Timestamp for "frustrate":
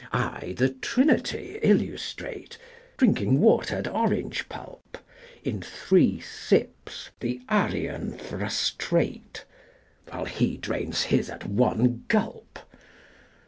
8.17-9.45